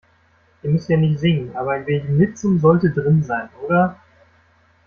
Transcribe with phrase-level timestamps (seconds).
[0.63, 3.99] Ihr müsst ja nicht singen, aber ein wenig Mitsummen sollte drin sein, oder?